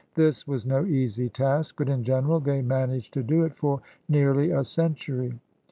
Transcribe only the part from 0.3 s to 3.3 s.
was no easy task, but in general they managed to